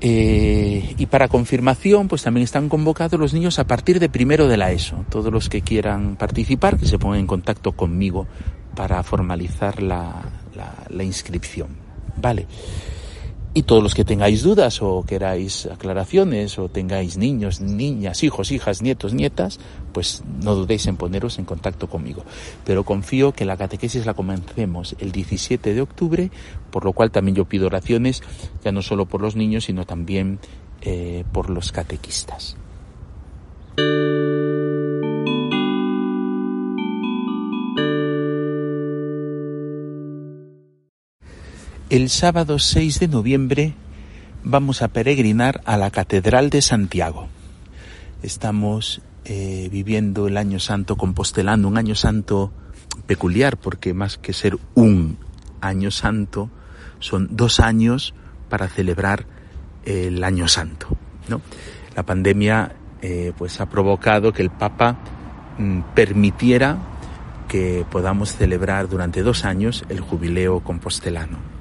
Eh, 0.00 0.94
y 0.98 1.06
para 1.06 1.28
confirmación, 1.28 2.08
pues 2.08 2.22
también 2.22 2.44
están 2.44 2.68
convocados 2.68 3.18
los 3.18 3.32
niños 3.32 3.58
a 3.58 3.66
partir 3.66 4.00
de 4.00 4.08
primero 4.08 4.48
de 4.48 4.56
la 4.56 4.72
ESO. 4.72 5.04
Todos 5.08 5.32
los 5.32 5.48
que 5.48 5.62
quieran 5.62 6.16
participar, 6.16 6.78
que 6.78 6.86
se 6.86 6.98
pongan 6.98 7.20
en 7.20 7.26
contacto 7.26 7.72
conmigo 7.72 8.26
para 8.74 9.02
formalizar 9.02 9.82
la, 9.82 10.22
la 10.90 11.04
inscripción. 11.04 11.68
Vale. 12.16 12.46
Y 13.56 13.62
todos 13.62 13.84
los 13.84 13.94
que 13.94 14.04
tengáis 14.04 14.42
dudas 14.42 14.82
o 14.82 15.04
queráis 15.06 15.66
aclaraciones 15.66 16.58
o 16.58 16.68
tengáis 16.68 17.16
niños, 17.16 17.60
niñas, 17.60 18.24
hijos, 18.24 18.50
hijas, 18.50 18.82
nietos, 18.82 19.14
nietas, 19.14 19.60
pues 19.92 20.24
no 20.42 20.56
dudéis 20.56 20.88
en 20.88 20.96
poneros 20.96 21.38
en 21.38 21.44
contacto 21.44 21.88
conmigo. 21.88 22.24
Pero 22.64 22.82
confío 22.82 23.30
que 23.30 23.44
la 23.44 23.56
catequesis 23.56 24.06
la 24.06 24.14
comencemos 24.14 24.96
el 24.98 25.12
17 25.12 25.72
de 25.72 25.80
octubre, 25.80 26.32
por 26.72 26.84
lo 26.84 26.92
cual 26.92 27.12
también 27.12 27.36
yo 27.36 27.44
pido 27.44 27.68
oraciones, 27.68 28.24
ya 28.64 28.72
no 28.72 28.82
solo 28.82 29.06
por 29.06 29.20
los 29.20 29.36
niños, 29.36 29.66
sino 29.66 29.86
también 29.86 30.40
eh, 30.82 31.24
por 31.32 31.48
los 31.48 31.70
catequistas. 31.70 32.56
El 41.94 42.10
sábado 42.10 42.58
6 42.58 42.98
de 42.98 43.06
noviembre 43.06 43.72
vamos 44.42 44.82
a 44.82 44.88
peregrinar 44.88 45.60
a 45.64 45.76
la 45.76 45.92
Catedral 45.92 46.50
de 46.50 46.60
Santiago. 46.60 47.28
Estamos 48.20 49.00
eh, 49.24 49.68
viviendo 49.70 50.26
el 50.26 50.36
Año 50.36 50.58
Santo 50.58 50.96
compostelando, 50.96 51.68
un 51.68 51.78
Año 51.78 51.94
Santo 51.94 52.50
peculiar 53.06 53.56
porque 53.58 53.94
más 53.94 54.18
que 54.18 54.32
ser 54.32 54.58
un 54.74 55.18
Año 55.60 55.92
Santo, 55.92 56.50
son 56.98 57.28
dos 57.30 57.60
años 57.60 58.12
para 58.48 58.66
celebrar 58.66 59.26
el 59.84 60.24
Año 60.24 60.48
Santo. 60.48 60.88
La 61.94 62.02
pandemia 62.02 62.74
eh, 63.02 63.32
pues 63.38 63.60
ha 63.60 63.66
provocado 63.66 64.32
que 64.32 64.42
el 64.42 64.50
Papa 64.50 64.96
mm, 65.58 65.94
permitiera 65.94 66.76
que 67.46 67.86
podamos 67.88 68.34
celebrar 68.34 68.88
durante 68.88 69.22
dos 69.22 69.44
años 69.44 69.84
el 69.88 70.00
jubileo 70.00 70.58
compostelano. 70.58 71.53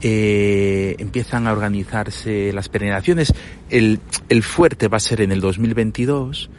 Eh, 0.00 0.94
empiezan 0.98 1.46
a 1.46 1.52
organizarse 1.52 2.52
las 2.52 2.68
peregrinaciones. 2.68 3.34
El, 3.68 4.00
fuerte 4.42 4.88
va 4.88 4.98
a 4.98 5.00
ser 5.00 5.20
en 5.20 5.32
el 5.32 5.40
2022, 5.40 6.50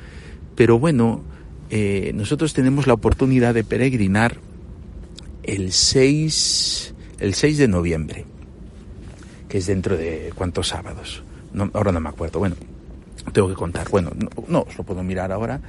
pero 0.55 0.77
bueno, 0.77 1.21
eh, 1.69 2.11
nosotros 2.13 2.53
tenemos 2.53 2.87
la 2.87 2.93
oportunidad 2.93 3.53
de 3.53 3.63
peregrinar 3.63 4.37
el 5.43 5.71
6, 5.71 6.93
el 7.19 7.33
6 7.33 7.57
de 7.57 7.67
noviembre, 7.67 8.25
que 9.47 9.59
es 9.59 9.67
dentro 9.67 9.95
de 9.95 10.31
cuántos 10.35 10.67
sábados. 10.67 11.23
No, 11.53 11.71
ahora 11.73 11.91
no 11.91 11.99
me 11.99 12.09
acuerdo. 12.09 12.39
Bueno, 12.39 12.55
tengo 13.31 13.47
que 13.47 13.55
contar. 13.55 13.89
Bueno, 13.89 14.11
no, 14.15 14.29
no 14.47 14.61
os 14.67 14.77
lo 14.77 14.83
puedo 14.83 15.01
mirar 15.01 15.31
ahora. 15.31 15.61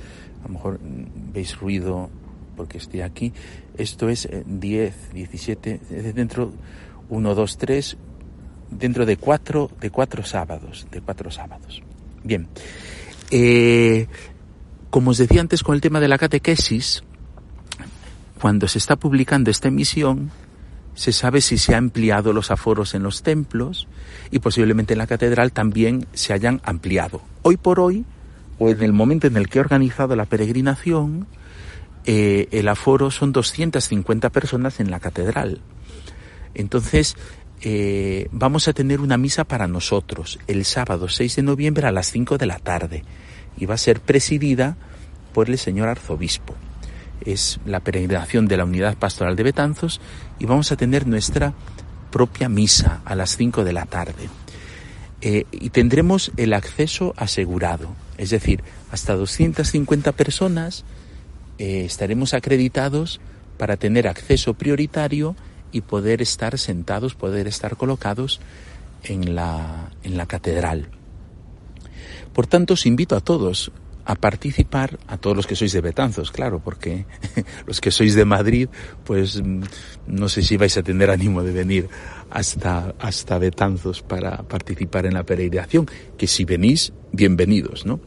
A 0.43 0.49
lo 0.49 0.55
mejor 0.55 0.81
veis 1.33 1.57
ruido 1.59 2.11
porque 2.57 2.79
estoy 2.79 3.00
aquí. 3.00 3.33
Esto 3.79 4.09
es 4.09 4.29
10, 4.45 5.12
17, 5.15 5.81
dentro 6.15 6.53
1, 7.11 7.35
2, 7.35 7.59
3, 7.59 7.97
dentro 8.71 9.05
de 9.05 9.17
cuatro, 9.17 9.71
de 9.81 9.90
cuatro 9.90 10.25
sábados, 10.25 10.87
de 10.90 11.00
cuatro 11.00 11.31
sábados. 11.31 11.83
Bien. 12.23 12.49
Eh, 13.31 14.07
como 14.90 15.11
os 15.11 15.19
decía 15.19 15.40
antes 15.40 15.62
con 15.62 15.75
el 15.75 15.81
tema 15.81 16.00
de 16.00 16.09
la 16.09 16.19
catequesis, 16.19 17.02
cuando 18.40 18.69
se 18.69 18.79
está 18.79 18.97
publicando 18.97 19.50
esta 19.50 19.69
emisión, 19.69 20.31
se 20.95 21.12
sabe 21.12 21.40
si 21.40 21.59
se 21.59 21.75
han 21.75 21.85
ampliado 21.85 22.33
los 22.33 22.50
aforos 22.50 22.95
en 22.95 23.02
los 23.02 23.23
templos 23.23 23.87
y 24.31 24.40
posiblemente 24.40 24.95
en 24.95 24.99
la 24.99 25.07
catedral 25.07 25.52
también 25.52 26.07
se 26.12 26.33
hayan 26.33 26.61
ampliado. 26.64 27.23
Hoy 27.43 27.57
por 27.57 27.81
hoy, 27.81 28.05
o 28.59 28.69
en 28.69 28.83
el 28.83 28.93
momento 28.93 29.26
en 29.26 29.37
el 29.37 29.49
que 29.49 29.59
he 29.59 29.61
organizado 29.61 30.17
la 30.17 30.26
peregrinación, 30.26 31.26
eh, 32.05 32.49
el 32.50 32.69
aforo 32.69 33.11
son 33.11 33.33
250 33.33 34.31
personas 34.31 34.81
en 34.81 34.90
la 34.90 35.00
catedral. 35.00 35.61
Entonces, 36.54 37.16
eh, 37.62 38.28
vamos 38.33 38.69
a 38.69 38.73
tener 38.73 39.00
una 39.00 39.19
misa 39.19 39.45
para 39.45 39.69
nosotros 39.69 40.38
el 40.47 40.64
sábado 40.64 41.09
6 41.09 41.37
de 41.37 41.42
noviembre 41.42 41.87
a 41.87 41.92
las 41.92 42.11
5 42.11 42.38
de 42.38 42.47
la 42.47 42.59
tarde 42.59 43.04
y 43.59 43.66
va 43.66 43.75
a 43.75 43.78
ser 43.78 44.00
presidida 44.00 44.76
por 45.35 45.50
el 45.50 45.59
señor 45.59 45.88
arzobispo. 45.88 46.54
Es 47.25 47.61
la 47.66 47.80
peregrinación 47.80 48.49
de 48.49 48.57
la 48.57 48.64
unidad 48.64 48.97
pastoral 48.97 49.37
de 49.37 49.42
Betanzos 49.42 50.00
y 50.38 50.47
vamos 50.47 50.73
a 50.73 50.76
tener 50.76 51.07
nuestra 51.07 51.52
propia 52.11 52.49
misa 52.49 53.02
a 53.04 53.14
las 53.14 53.37
5 53.37 53.62
de 53.62 53.73
la 53.73 53.85
tarde. 53.85 54.28
Eh, 55.21 55.45
y 55.50 55.69
tendremos 55.69 56.33
el 56.38 56.54
acceso 56.54 57.12
asegurado, 57.19 57.95
es 58.16 58.30
decir, 58.30 58.64
hasta 58.90 59.14
250 59.14 60.12
personas 60.12 60.85
eh, 61.59 61.85
estaremos 61.85 62.33
acreditados 62.33 63.21
para 63.59 63.76
tener 63.76 64.09
acceso 64.09 64.54
prioritario 64.54 65.37
y 65.73 65.83
poder 65.83 66.23
estar 66.23 66.59
sentados, 66.59 67.15
poder 67.15 67.47
estar 67.47 67.77
colocados 67.77 68.41
en 69.05 69.35
la, 69.35 69.91
en 70.03 70.17
la 70.17 70.27
catedral. 70.27 70.89
Por 72.33 72.47
tanto, 72.47 72.75
os 72.75 72.87
invito 72.87 73.17
a 73.17 73.21
todos 73.21 73.73
a 74.05 74.15
participar, 74.15 74.99
a 75.07 75.19
todos 75.19 75.37
los 75.37 75.47
que 75.47 75.55
sois 75.55 75.73
de 75.73 75.81
Betanzos, 75.81 76.33
claro, 76.33 76.59
porque 76.59 77.07
los 77.67 77.81
que 77.81 77.91
sois 77.91 78.15
de 78.15 78.25
Madrid, 78.25 78.69
pues 79.05 79.41
no 80.07 80.29
sé 80.29 80.43
si 80.43 80.57
vais 80.57 80.77
a 80.77 80.83
tener 80.83 81.11
ánimo 81.11 81.43
de 81.43 81.53
venir 81.53 81.89
hasta, 82.31 82.95
hasta 82.99 83.39
Betanzos 83.39 84.03
para 84.03 84.43
participar 84.43 85.07
en 85.07 85.15
la 85.15 85.23
peregrinación, 85.23 85.87
que 86.17 86.27
si 86.27 86.45
venís, 86.45 86.93
bienvenidos, 87.12 87.87
¿no? 87.87 88.00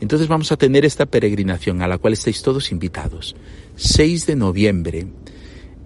Entonces 0.00 0.28
vamos 0.28 0.52
a 0.52 0.56
tener 0.56 0.84
esta 0.84 1.06
peregrinación 1.06 1.82
a 1.82 1.88
la 1.88 1.98
cual 1.98 2.12
estáis 2.12 2.42
todos 2.42 2.70
invitados. 2.70 3.34
6 3.76 4.26
de 4.26 4.36
noviembre, 4.36 5.06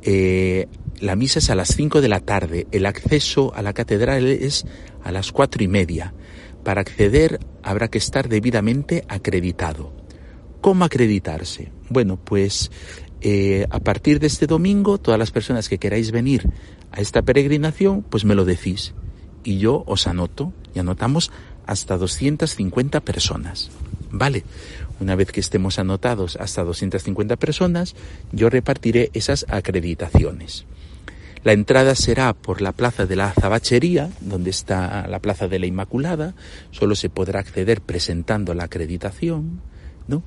eh, 0.02 0.68
la 1.00 1.16
misa 1.16 1.38
es 1.38 1.50
a 1.50 1.54
las 1.54 1.74
5 1.74 2.00
de 2.00 2.08
la 2.08 2.20
tarde, 2.20 2.66
el 2.70 2.86
acceso 2.86 3.52
a 3.54 3.62
la 3.62 3.72
catedral 3.72 4.26
es 4.26 4.64
a 5.02 5.12
las 5.12 5.32
cuatro 5.32 5.62
y 5.62 5.68
media. 5.68 6.14
Para 6.64 6.80
acceder 6.80 7.40
habrá 7.62 7.88
que 7.88 7.98
estar 7.98 8.28
debidamente 8.28 9.04
acreditado. 9.08 9.92
¿Cómo 10.60 10.84
acreditarse? 10.84 11.72
Bueno, 11.88 12.16
pues 12.16 12.70
eh, 13.20 13.66
a 13.70 13.80
partir 13.80 14.20
de 14.20 14.28
este 14.28 14.46
domingo, 14.46 14.98
todas 14.98 15.18
las 15.18 15.30
personas 15.30 15.68
que 15.68 15.78
queráis 15.78 16.12
venir 16.12 16.48
a 16.92 17.00
esta 17.00 17.22
peregrinación, 17.22 18.02
pues 18.02 18.24
me 18.24 18.34
lo 18.34 18.44
decís. 18.44 18.94
Y 19.44 19.58
yo 19.58 19.82
os 19.86 20.06
anoto 20.06 20.52
y 20.74 20.78
anotamos 20.78 21.32
hasta 21.66 21.96
250 21.96 23.00
personas. 23.00 23.70
Vale, 24.10 24.44
una 25.00 25.16
vez 25.16 25.32
que 25.32 25.40
estemos 25.40 25.78
anotados 25.78 26.36
hasta 26.36 26.62
250 26.62 27.36
personas, 27.36 27.94
yo 28.32 28.50
repartiré 28.50 29.10
esas 29.14 29.46
acreditaciones. 29.48 30.64
La 31.44 31.52
entrada 31.52 31.96
será 31.96 32.34
por 32.34 32.60
la 32.60 32.70
plaza 32.70 33.04
de 33.04 33.16
la 33.16 33.28
Azabachería, 33.28 34.10
donde 34.20 34.50
está 34.50 35.08
la 35.08 35.18
plaza 35.18 35.48
de 35.48 35.58
la 35.58 35.66
Inmaculada. 35.66 36.34
Solo 36.70 36.94
se 36.94 37.10
podrá 37.10 37.40
acceder 37.40 37.80
presentando 37.80 38.54
la 38.54 38.64
acreditación. 38.64 39.60
¿no? 40.06 40.22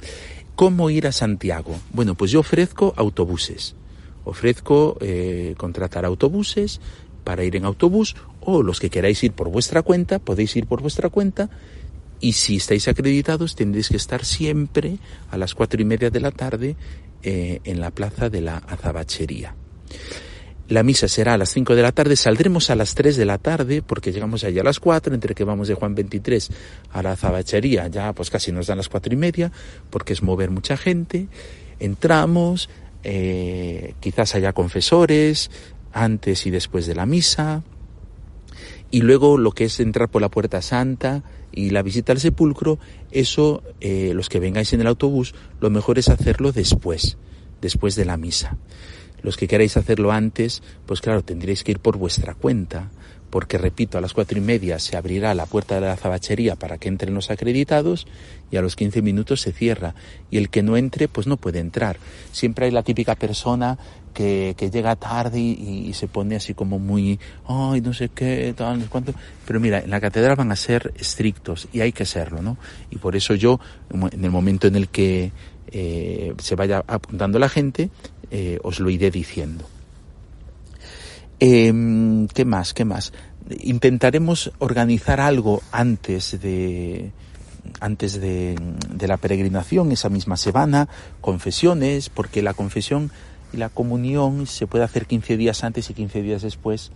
¿Cómo 0.56 0.90
ir 0.90 1.08
a 1.08 1.14
Santiago? 1.14 1.78
Bueno, 1.94 2.16
pues 2.16 2.32
yo 2.32 2.42
ofrezco 2.42 2.94
autobuses. 2.98 3.76
Ofrezco 4.26 4.98
eh, 5.00 5.56
contratar 5.58 6.04
autobuses 6.04 6.82
para 7.24 7.46
ir 7.46 7.56
en 7.56 7.66
autobús 7.66 8.16
o 8.42 8.62
los 8.62 8.80
que 8.80 8.90
queráis 8.90 9.24
ir 9.24 9.32
por 9.32 9.50
vuestra 9.50 9.82
cuenta, 9.82 10.20
podéis 10.20 10.56
ir 10.56 10.68
por 10.68 10.82
vuestra 10.82 11.10
cuenta 11.10 11.50
y 12.20 12.34
si 12.34 12.58
estáis 12.58 12.88
acreditados 12.88 13.56
tendréis 13.56 13.90
que 13.90 13.98
estar 13.98 14.26
siempre 14.26 14.98
a 15.30 15.38
las 15.38 15.54
cuatro 15.54 15.82
y 15.82 15.86
media 15.86 16.10
de 16.10 16.20
la 16.20 16.32
tarde 16.32 16.76
eh, 17.24 17.60
en 17.64 17.82
la 17.82 17.92
plaza 17.92 18.30
de 18.30 18.42
la 18.42 18.58
azabachería. 18.58 19.56
La 20.68 20.82
misa 20.82 21.08
será 21.08 21.36
a 21.36 21.38
las 21.38 21.52
5 21.52 21.76
de 21.76 21.84
la 21.84 21.92
tarde, 21.92 22.16
saldremos 22.16 22.72
a 22.72 22.76
las 22.76 22.96
3 22.96 23.18
de 23.18 23.26
la 23.26 23.38
tarde 23.38 23.84
porque 23.84 24.12
llegamos 24.12 24.44
allá 24.44 24.62
a 24.62 24.64
las 24.64 24.80
4, 24.80 25.14
entre 25.14 25.36
que 25.36 25.44
vamos 25.44 25.68
de 25.68 25.76
Juan 25.76 25.94
23 25.94 26.50
a 26.92 27.04
la 27.04 27.12
azabachería, 27.12 27.88
ya 27.88 28.14
pues 28.14 28.32
casi 28.32 28.52
nos 28.52 28.66
dan 28.66 28.78
las 28.78 28.90
cuatro 28.90 29.14
y 29.14 29.18
media 29.18 29.52
porque 29.92 30.14
es 30.14 30.24
mover 30.24 30.50
mucha 30.50 30.76
gente. 30.76 31.28
Entramos, 31.80 32.70
eh, 33.04 33.94
quizás 34.00 34.34
haya 34.34 34.54
confesores 34.54 35.52
antes 35.94 36.48
y 36.48 36.50
después 36.50 36.88
de 36.88 36.96
la 36.96 37.06
misa, 37.06 37.62
y 38.96 39.02
luego 39.02 39.38
lo 39.38 39.52
que 39.52 39.66
es 39.66 39.82
entrar 39.82 40.08
por 40.08 40.22
la 40.22 40.30
puerta 40.30 40.62
santa 40.62 41.22
y 41.52 41.72
la 41.72 41.82
visita 41.82 42.14
al 42.14 42.22
sepulcro, 42.22 42.80
eso, 43.12 43.62
eh, 43.82 44.14
los 44.16 44.30
que 44.30 44.40
vengáis 44.40 44.72
en 44.72 44.80
el 44.80 44.88
autobús, 44.88 45.36
lo 45.60 45.70
mejor 45.70 46.00
es 46.00 46.08
hacerlo 46.08 46.54
después, 46.54 47.18
después 47.60 47.98
de 47.98 48.06
la 48.06 48.16
misa. 48.16 48.56
Los 49.22 49.36
que 49.36 49.50
queráis 49.50 49.75
hacerlo 49.75 50.14
antes, 50.14 50.64
pues 50.86 51.02
claro, 51.02 51.25
tendréis 51.25 51.66
que 51.66 51.74
ir 51.74 51.80
por 51.80 51.98
vuestra 51.98 52.36
cuenta, 52.36 52.90
porque 53.36 53.58
repito, 53.58 53.98
a 53.98 54.01
las 54.01 54.13
cuatro 54.13 54.38
y 54.38 54.42
media 54.42 54.80
se 54.80 54.96
abrirá 54.96 55.36
la 55.36 55.46
puerta 55.46 55.75
de 55.75 55.82
la 55.82 55.98
zabachería 55.98 56.56
para 56.56 56.77
que 56.77 56.88
entren 56.88 57.13
los 57.13 57.30
acreditados 57.30 58.08
y 58.50 58.56
a 58.56 58.62
los 58.62 58.77
quince 58.77 59.01
minutos 59.01 59.42
se 59.42 59.51
cierra. 59.51 59.94
Y 60.32 60.38
el 60.38 60.50
que 60.50 60.63
no 60.63 60.77
entre, 60.77 61.10
pues 61.10 61.27
no 61.27 61.36
puede 61.36 61.60
entrar. 61.60 61.98
Siempre 62.32 62.68
hay 62.68 62.72
la 62.72 62.82
típica 62.82 63.15
persona 63.15 63.77
que, 64.13 64.56
que 64.58 64.72
llega 64.72 64.96
tarde 64.96 65.42
y, 65.42 65.92
se 65.92 66.08
pone 66.08 66.38
así 66.38 66.54
como 66.54 66.80
muy, 66.80 67.20
ay, 67.46 67.82
no 67.82 67.94
sé 67.94 68.08
qué, 68.08 68.54
tal, 68.56 68.77
no 68.77 68.86
sé 68.86 68.89
cuánto. 68.89 69.13
Pero 69.46 69.60
mira, 69.60 69.80
en 69.80 69.89
la 69.89 70.00
catedral 70.00 70.38
van 70.38 70.54
a 70.54 70.56
ser 70.56 70.94
estrictos 70.98 71.68
y 71.74 71.82
hay 71.82 71.92
que 71.92 72.06
serlo, 72.06 72.42
¿no? 72.42 72.58
Y 72.89 73.00
por 73.00 73.18
eso 73.18 73.36
yo, 73.36 73.60
en 73.89 74.24
el 74.24 74.32
momento 74.32 74.68
en 74.68 74.77
el 74.77 74.88
que 74.88 75.34
eh, 75.74 76.34
se 76.38 76.56
vaya 76.56 76.86
apuntando 76.88 77.38
la 77.38 77.50
gente, 77.50 77.89
eh, 78.32 78.60
os 78.63 78.80
lo 78.80 78.89
iré 78.89 79.12
diciendo. 79.12 79.65
Eh, 81.48 82.28
¿Qué 82.34 82.44
más? 82.44 82.74
¿Qué 82.74 82.86
más? 82.86 83.14
Intentaremos 83.62 84.52
organizar 84.58 85.22
algo 85.22 85.62
antes 85.72 86.42
de 86.42 87.12
antes 87.80 88.20
de, 88.20 88.56
la 89.08 89.18
peregrinación, 89.18 89.92
esa 89.92 90.10
misma 90.10 90.38
semana, 90.38 90.90
confesiones, 91.22 92.10
porque 92.10 92.42
la 92.42 92.56
confesión 92.56 93.12
y 93.54 93.58
la 93.58 93.70
comunión 93.70 94.48
se 94.48 94.66
puede 94.66 94.86
hacer 94.86 95.06
15 95.06 95.38
días 95.38 95.64
antes 95.64 95.88
y 95.92 95.94
15 95.94 96.24
días 96.24 96.42
después 96.42 96.92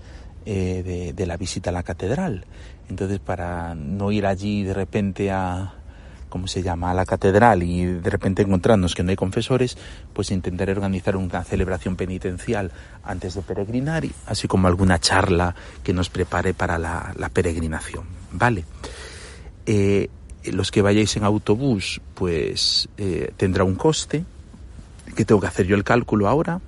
eh, 0.48 0.82
de, 0.84 1.13
de, 1.13 1.25
la 1.27 1.38
visita 1.38 1.70
a 1.70 1.74
la 1.74 1.84
catedral. 1.84 2.46
Entonces, 2.89 3.20
para 3.20 3.75
no 3.75 4.12
ir 4.12 4.25
allí 4.25 4.63
de 4.63 4.74
repente 4.74 5.29
a, 5.29 5.78
¿cómo 6.29 6.48
se 6.48 6.62
llama?, 6.62 6.91
a 6.91 6.93
la 6.93 7.05
catedral 7.05 7.63
y 7.63 7.86
de 7.86 8.09
repente 8.09 8.43
encontrarnos 8.43 8.95
que 8.95 9.03
no 9.03 9.09
hay 9.09 9.15
confesores, 9.15 9.77
pues 10.13 10.31
intentaré 10.31 10.71
organizar 10.71 11.15
una 11.17 11.43
celebración 11.43 11.95
penitencial 11.95 12.71
antes 13.03 13.33
de 13.36 13.41
peregrinar, 13.41 14.05
así 14.27 14.48
como 14.48 14.67
alguna 14.67 15.00
charla 15.00 15.55
que 15.83 15.93
nos 15.93 16.09
prepare 16.09 16.53
para 16.53 16.77
la, 16.77 17.13
la 17.17 17.29
peregrinación, 17.29 18.05
¿vale? 18.31 18.65
Eh, 19.65 20.09
los 20.45 20.71
que 20.71 20.81
vayáis 20.81 21.15
en 21.17 21.24
autobús, 21.24 22.01
pues 22.13 22.88
eh, 22.98 23.33
tendrá 23.36 23.63
un 23.63 23.75
coste, 23.75 24.24
que 25.15 25.25
tengo 25.25 25.41
que 25.41 25.48
hacer 25.48 25.65
yo 25.65 25.75
el 25.75 25.83
cálculo 25.83 26.27
ahora, 26.27 26.62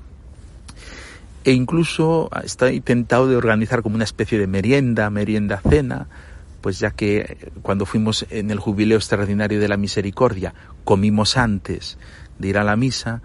e 1.43 1.51
incluso 1.53 2.29
está 2.43 2.71
intentado 2.71 3.27
de 3.27 3.35
organizar 3.35 3.81
como 3.81 3.95
una 3.95 4.03
especie 4.03 4.37
de 4.37 4.47
merienda, 4.47 5.09
merienda 5.09 5.61
cena, 5.67 6.07
pues 6.61 6.79
ya 6.79 6.91
que 6.91 7.51
cuando 7.61 7.85
fuimos 7.85 8.25
en 8.29 8.51
el 8.51 8.59
jubileo 8.59 8.97
extraordinario 8.97 9.59
de 9.59 9.67
la 9.67 9.77
misericordia 9.77 10.53
comimos 10.83 11.37
antes 11.37 11.97
de 12.39 12.47
ir 12.47 12.57
a 12.57 12.63
la 12.63 12.75
misa, 12.75 13.21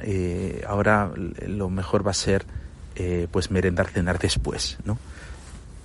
eh, 0.00 0.62
ahora 0.66 1.10
lo 1.16 1.70
mejor 1.70 2.06
va 2.06 2.10
a 2.10 2.14
ser 2.14 2.44
eh, 2.94 3.26
pues 3.30 3.50
merendar, 3.50 3.88
cenar 3.88 4.18
después, 4.18 4.78
¿no? 4.84 4.98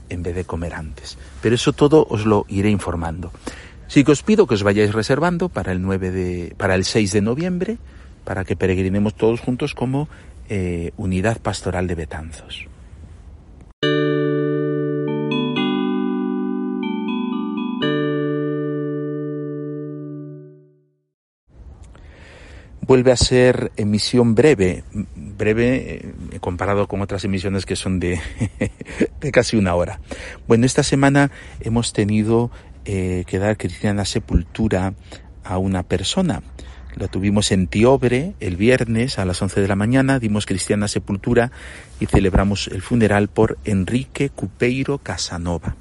en 0.09 0.23
vez 0.23 0.35
de 0.35 0.43
comer 0.43 0.73
antes. 0.73 1.17
Pero 1.41 1.55
eso 1.55 1.73
todo 1.73 2.05
os 2.09 2.25
lo 2.25 2.45
iré 2.49 2.69
informando. 2.69 3.31
Sí 3.87 4.03
que 4.03 4.11
os 4.11 4.23
pido 4.23 4.47
que 4.47 4.55
os 4.55 4.63
vayáis 4.63 4.93
reservando 4.93 5.49
para 5.49 5.71
el 5.71 5.81
9 5.81 6.11
de, 6.11 6.55
para 6.57 6.75
el 6.75 6.85
6 6.85 7.11
de 7.13 7.21
noviembre, 7.21 7.77
para 8.23 8.43
que 8.43 8.55
peregrinemos 8.55 9.15
todos 9.15 9.39
juntos 9.39 9.73
como 9.73 10.07
eh, 10.49 10.91
unidad 10.97 11.41
pastoral 11.41 11.87
de 11.87 11.95
Betanzos. 11.95 12.67
Vuelve 22.81 23.11
a 23.11 23.17
ser 23.17 23.71
emisión 23.77 24.35
breve, 24.35 24.83
breve 25.15 26.13
eh, 26.31 26.39
comparado 26.39 26.87
con 26.87 27.01
otras 27.01 27.23
emisiones 27.23 27.65
que 27.65 27.75
son 27.75 27.99
de, 27.99 28.19
de 29.19 29.31
casi 29.31 29.57
una 29.57 29.75
hora. 29.75 29.99
Bueno, 30.47 30.65
esta 30.65 30.83
semana 30.83 31.31
hemos 31.61 31.93
tenido 31.93 32.51
eh, 32.85 33.23
que 33.27 33.39
dar 33.39 33.57
cristiana 33.57 34.05
sepultura 34.05 34.93
a 35.43 35.57
una 35.57 35.83
persona. 35.83 36.41
La 36.95 37.07
tuvimos 37.07 37.51
en 37.51 37.67
Tiobre 37.67 38.33
el 38.39 38.57
viernes 38.57 39.17
a 39.17 39.25
las 39.25 39.41
11 39.41 39.61
de 39.61 39.67
la 39.67 39.75
mañana, 39.75 40.19
dimos 40.19 40.45
cristiana 40.45 40.87
sepultura 40.87 41.51
y 41.99 42.07
celebramos 42.07 42.67
el 42.67 42.81
funeral 42.81 43.29
por 43.29 43.57
Enrique 43.63 44.29
Cupeiro 44.29 44.97
Casanova. 44.97 45.75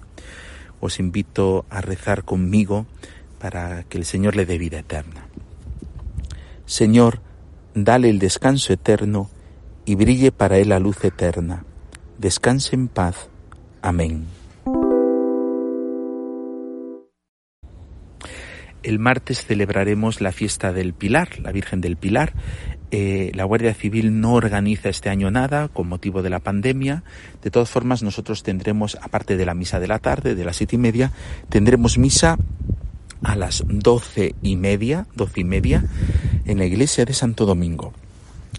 Os 0.78 1.00
invito 1.00 1.66
a 1.68 1.80
rezar 1.80 2.24
conmigo 2.24 2.86
para 3.40 3.82
que 3.84 3.98
el 3.98 4.04
Señor 4.04 4.36
le 4.36 4.46
dé 4.46 4.58
vida 4.58 4.78
eterna. 4.78 5.26
Señor, 6.70 7.20
dale 7.74 8.08
el 8.10 8.20
descanso 8.20 8.72
eterno 8.72 9.28
y 9.84 9.96
brille 9.96 10.30
para 10.30 10.56
él 10.58 10.68
la 10.68 10.78
luz 10.78 11.02
eterna. 11.02 11.64
Descanse 12.16 12.76
en 12.76 12.86
paz. 12.86 13.28
Amén. 13.82 14.26
El 18.84 19.00
martes 19.00 19.44
celebraremos 19.44 20.20
la 20.20 20.30
fiesta 20.30 20.72
del 20.72 20.94
Pilar, 20.94 21.40
la 21.40 21.50
Virgen 21.50 21.80
del 21.80 21.96
Pilar. 21.96 22.34
Eh, 22.92 23.32
la 23.34 23.42
Guardia 23.42 23.74
Civil 23.74 24.20
no 24.20 24.34
organiza 24.34 24.90
este 24.90 25.10
año 25.10 25.32
nada 25.32 25.66
con 25.66 25.88
motivo 25.88 26.22
de 26.22 26.30
la 26.30 26.38
pandemia. 26.38 27.02
De 27.42 27.50
todas 27.50 27.68
formas, 27.68 28.04
nosotros 28.04 28.44
tendremos, 28.44 28.96
aparte 29.02 29.36
de 29.36 29.44
la 29.44 29.54
misa 29.54 29.80
de 29.80 29.88
la 29.88 29.98
tarde, 29.98 30.36
de 30.36 30.44
las 30.44 30.54
siete 30.54 30.76
y 30.76 30.78
media, 30.78 31.10
tendremos 31.48 31.98
misa 31.98 32.38
a 33.22 33.36
las 33.36 33.62
doce 33.66 34.34
y 34.42 34.56
media, 34.56 35.06
doce 35.14 35.40
y 35.40 35.44
media, 35.44 35.84
en 36.46 36.58
la 36.58 36.64
iglesia 36.64 37.04
de 37.04 37.12
Santo 37.12 37.46
Domingo. 37.46 37.92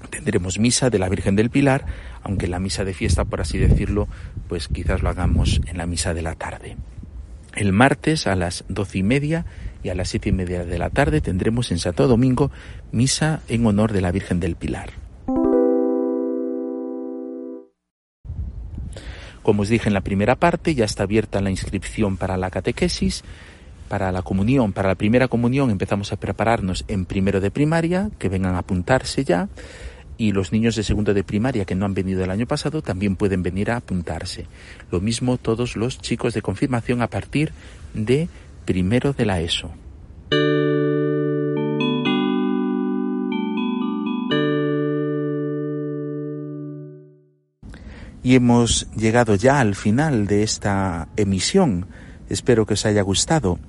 Tendremos 0.09 0.59
misa 0.59 0.89
de 0.89 0.99
la 0.99 1.09
Virgen 1.09 1.35
del 1.35 1.49
Pilar, 1.49 1.85
aunque 2.23 2.47
la 2.47 2.59
misa 2.59 2.83
de 2.83 2.93
fiesta, 2.93 3.25
por 3.25 3.41
así 3.41 3.57
decirlo, 3.57 4.07
pues 4.47 4.67
quizás 4.67 5.01
lo 5.01 5.09
hagamos 5.09 5.61
en 5.67 5.77
la 5.77 5.85
misa 5.85 6.13
de 6.13 6.21
la 6.21 6.35
tarde. 6.35 6.77
El 7.55 7.73
martes 7.73 8.27
a 8.27 8.35
las 8.35 8.63
doce 8.69 8.99
y 8.99 9.03
media 9.03 9.45
y 9.83 9.89
a 9.89 9.95
las 9.95 10.09
siete 10.09 10.29
y 10.29 10.31
media 10.31 10.63
de 10.63 10.77
la 10.77 10.89
tarde 10.89 11.21
tendremos 11.21 11.71
en 11.71 11.79
Santo 11.79 12.07
Domingo 12.07 12.51
misa 12.91 13.41
en 13.47 13.65
honor 13.65 13.91
de 13.91 14.01
la 14.01 14.11
Virgen 14.11 14.39
del 14.39 14.55
Pilar. 14.55 14.91
Como 19.43 19.63
os 19.63 19.69
dije 19.69 19.89
en 19.89 19.95
la 19.95 20.01
primera 20.01 20.35
parte, 20.35 20.75
ya 20.75 20.85
está 20.85 21.03
abierta 21.03 21.41
la 21.41 21.49
inscripción 21.49 22.15
para 22.15 22.37
la 22.37 22.51
catequesis 22.51 23.23
para 23.91 24.13
la 24.13 24.21
comunión, 24.21 24.71
para 24.71 24.87
la 24.87 24.95
primera 24.95 25.27
comunión 25.27 25.69
empezamos 25.69 26.13
a 26.13 26.15
prepararnos 26.15 26.85
en 26.87 27.03
primero 27.03 27.41
de 27.41 27.51
primaria, 27.51 28.09
que 28.19 28.29
vengan 28.29 28.55
a 28.55 28.59
apuntarse 28.59 29.25
ya, 29.25 29.49
y 30.17 30.31
los 30.31 30.53
niños 30.53 30.77
de 30.77 30.83
segundo 30.83 31.13
de 31.13 31.25
primaria 31.25 31.65
que 31.65 31.75
no 31.75 31.83
han 31.83 31.93
venido 31.93 32.23
el 32.23 32.31
año 32.31 32.47
pasado 32.47 32.81
también 32.81 33.17
pueden 33.17 33.43
venir 33.43 33.69
a 33.69 33.75
apuntarse. 33.75 34.45
Lo 34.91 35.01
mismo 35.01 35.35
todos 35.35 35.75
los 35.75 35.99
chicos 35.99 36.33
de 36.33 36.41
confirmación 36.41 37.01
a 37.01 37.09
partir 37.09 37.51
de 37.93 38.29
primero 38.63 39.11
de 39.11 39.25
la 39.25 39.41
ESO. 39.41 39.71
Y 48.23 48.35
hemos 48.35 48.89
llegado 48.95 49.35
ya 49.35 49.59
al 49.59 49.75
final 49.75 50.27
de 50.27 50.43
esta 50.43 51.09
emisión 51.17 51.87
Espero 52.31 52.65
que 52.65 52.75
os 52.75 52.85
haya 52.85 53.01
gustado. 53.01 53.59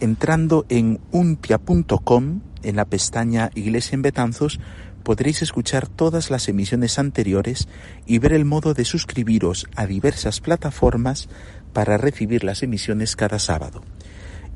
Entrando 0.00 0.64
en 0.70 1.00
unpia.com, 1.10 2.40
en 2.62 2.76
la 2.76 2.86
pestaña 2.86 3.50
Iglesia 3.54 3.94
en 3.94 4.00
Betanzos, 4.00 4.58
podréis 5.02 5.42
escuchar 5.42 5.86
todas 5.86 6.30
las 6.30 6.48
emisiones 6.48 6.98
anteriores 6.98 7.68
y 8.06 8.18
ver 8.18 8.32
el 8.32 8.46
modo 8.46 8.72
de 8.72 8.86
suscribiros 8.86 9.66
a 9.76 9.86
diversas 9.86 10.40
plataformas 10.40 11.28
para 11.74 11.98
recibir 11.98 12.42
las 12.42 12.62
emisiones 12.62 13.16
cada 13.16 13.38
sábado. 13.38 13.82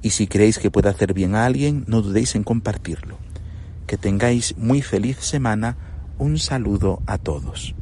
Y 0.01 0.11
si 0.11 0.27
creéis 0.27 0.59
que 0.59 0.71
puede 0.71 0.89
hacer 0.89 1.13
bien 1.13 1.35
a 1.35 1.45
alguien, 1.45 1.85
no 1.87 2.01
dudéis 2.01 2.37
en 2.37 2.45
compartirlo. 2.45 3.19
Que 3.87 3.99
tengáis 3.99 4.57
muy 4.57 4.81
feliz 4.81 5.19
semana. 5.19 5.77
Un 6.19 6.39
saludo 6.39 7.03
a 7.07 7.19
todos. 7.19 7.75